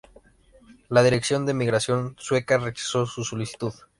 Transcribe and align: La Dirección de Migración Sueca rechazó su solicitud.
La 0.89 1.03
Dirección 1.03 1.45
de 1.45 1.53
Migración 1.53 2.15
Sueca 2.17 2.57
rechazó 2.57 3.05
su 3.05 3.23
solicitud. 3.23 3.71